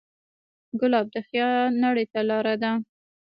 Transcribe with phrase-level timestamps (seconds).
[0.79, 2.71] ګلاب د خیال نړۍ ته لاره ده.